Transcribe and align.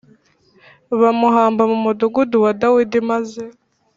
Bamuhamba 1.01 1.63
mu 1.71 1.77
mudugudu 1.85 2.37
wa 2.43 2.51
dawidi 2.61 2.97
maze 3.09 3.41